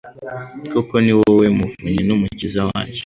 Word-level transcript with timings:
Koko 0.71 0.95
ni 1.03 1.13
wowe 1.19 1.47
muvunyi 1.57 2.01
n’umukiza 2.07 2.61
wanjye 2.69 2.99